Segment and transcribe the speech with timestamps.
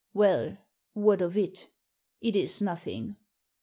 [0.23, 0.57] "Well,
[0.93, 1.69] what of it?
[2.21, 3.17] It is nothing."